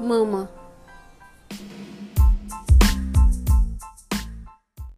[0.00, 0.46] 梦梦